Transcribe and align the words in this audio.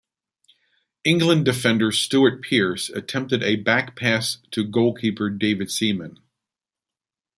England 1.03 1.45
defender 1.45 1.91
Stuart 1.91 2.41
Pearce 2.41 2.89
attempted 2.89 3.43
a 3.43 3.55
back-pass 3.57 4.37
to 4.49 4.63
goalkeeper 4.65 5.29
David 5.29 5.69
Seaman. 5.69 6.17